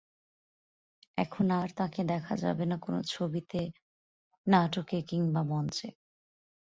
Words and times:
এখন 1.17 1.45
আর 1.51 1.69
তাঁকে 1.77 2.01
দেখা 2.07 2.33
যাবে 2.37 2.63
না 2.65 2.77
কোনো 2.77 2.99
ছবিতে, 3.07 3.61
নাটকে 4.47 4.97
কিংবা 5.01 5.41
মঞ্চে। 5.43 5.87